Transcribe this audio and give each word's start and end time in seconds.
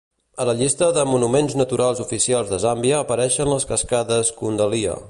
A 0.43 0.45
la 0.49 0.53
llista 0.61 0.87
de 0.95 1.03
Monuments 1.09 1.53
Naturals 1.61 2.01
oficials 2.05 2.51
de 2.55 2.61
Zàmbia 2.65 2.99
apareixen 3.05 3.55
les 3.55 3.71
cascades 3.75 4.35
Kundalia. 4.43 4.99